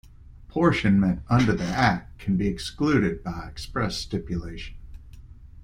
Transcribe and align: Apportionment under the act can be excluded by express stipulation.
Apportionment 0.49 1.21
under 1.29 1.53
the 1.53 1.63
act 1.63 2.17
can 2.17 2.35
be 2.35 2.47
excluded 2.47 3.23
by 3.23 3.47
express 3.47 3.97
stipulation. 3.97 4.73